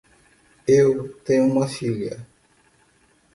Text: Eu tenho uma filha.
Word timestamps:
Eu 0.67 1.13
tenho 1.23 1.45
uma 1.45 1.67
filha. 1.67 2.25